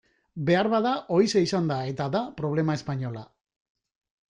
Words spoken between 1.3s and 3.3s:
izan da eta da problema espainola.